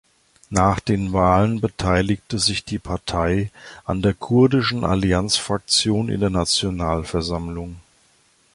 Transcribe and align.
Nach 0.49 0.79
den 0.79 1.13
Wahlen 1.13 1.61
beteiligte 1.61 2.39
sich 2.39 2.65
die 2.65 2.79
Partei 2.79 3.51
an 3.85 4.01
der 4.01 4.15
Kurdischen 4.15 4.83
Allianz-Fraktion 4.83 6.09
in 6.09 6.19
der 6.19 6.31
Nationalversammlung. 6.31 7.79